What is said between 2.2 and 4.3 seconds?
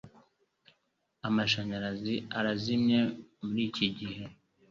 arazimye muriki gihe.